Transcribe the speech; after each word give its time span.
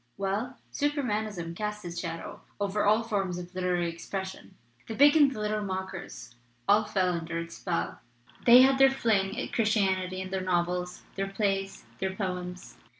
"Well, 0.17 0.57
Supermanism 0.73 1.55
cast 1.55 1.85
its 1.85 1.99
shadow 1.99 2.41
over 2.59 2.83
all 2.85 3.03
forms 3.03 3.37
of 3.37 3.53
literary 3.53 3.87
expression. 3.87 4.55
The 4.87 4.95
big 4.95 5.15
and 5.15 5.31
the 5.31 5.39
little 5.39 5.63
mockers 5.63 6.33
all 6.67 6.85
fell 6.85 7.09
under 7.13 7.37
its 7.37 7.57
spell 7.57 7.99
they 8.47 8.63
had 8.63 8.79
their 8.79 8.89
fling 8.89 9.37
at 9.39 9.53
Christianity 9.53 10.19
in 10.19 10.31
their 10.31 10.41
novels, 10.41 11.03
their 11.13 11.27
plays, 11.27 11.85
their 11.99 12.15
poems. 12.15 12.77